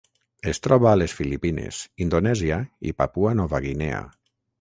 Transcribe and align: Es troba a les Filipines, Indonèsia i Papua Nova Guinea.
Es 0.51 0.59
troba 0.67 0.87
a 0.91 0.97
les 1.01 1.13
Filipines, 1.17 1.81
Indonèsia 2.05 2.57
i 2.93 2.95
Papua 3.03 3.35
Nova 3.41 3.61
Guinea. 3.67 4.01